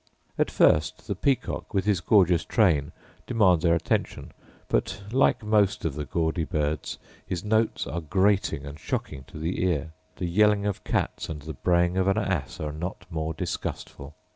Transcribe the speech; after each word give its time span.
At 0.35 0.49
first 0.49 1.05
the 1.05 1.13
peacock, 1.13 1.75
with 1.75 1.85
his 1.85 2.01
gorgeous 2.01 2.43
train, 2.43 2.91
demands 3.27 3.63
our 3.67 3.75
attention; 3.75 4.31
but, 4.67 5.03
like 5.11 5.43
most 5.43 5.85
of 5.85 5.93
the 5.93 6.05
gaudy 6.05 6.43
birds, 6.43 6.97
his 7.23 7.43
notes 7.45 7.85
are 7.85 8.01
grating 8.01 8.65
and 8.65 8.79
shocking 8.79 9.25
to 9.25 9.37
the 9.37 9.63
ear: 9.63 9.91
the 10.15 10.25
yelling 10.25 10.65
of 10.65 10.83
cats, 10.83 11.29
and 11.29 11.43
the 11.43 11.53
braying 11.53 11.97
of 11.97 12.07
an 12.07 12.17
ass, 12.17 12.59
are 12.59 12.73
not 12.73 13.05
more 13.11 13.35
disgustful. 13.35 14.15